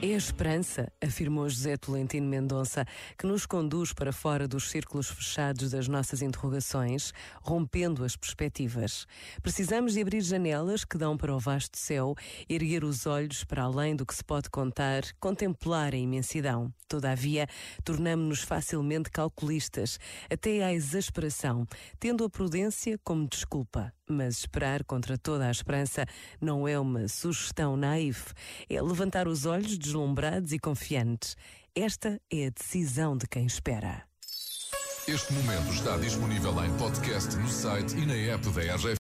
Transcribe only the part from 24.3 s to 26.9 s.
esperar contra toda a esperança não é